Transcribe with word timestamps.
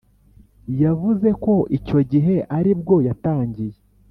yavuzeko 0.81 1.51
icyo 1.77 1.99
gihe 2.11 2.35
aribwo 2.57 2.95
yatangiye 3.07 3.77